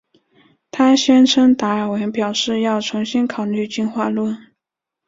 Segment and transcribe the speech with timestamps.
[0.71, 4.35] 她宣称达尔文表示要重新考虑进化论。